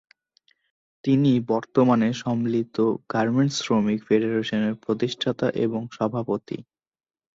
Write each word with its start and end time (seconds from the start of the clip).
তিনি 1.03 1.31
বর্তমানে 1.49 2.07
সম্মিলিত 2.21 2.75
গার্মেন্টস 3.13 3.55
শ্রমিক 3.59 3.99
ফেডারেশনের 4.07 4.75
প্রতিষ্ঠাতা 4.83 5.47
এবং 5.65 5.81
সভাপতি। 5.91 6.57